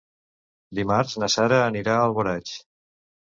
Dimarts 0.79 1.13
na 1.23 1.29
Sara 1.33 1.59
anirà 1.67 1.99
a 1.99 2.07
Alboraig. 2.09 2.57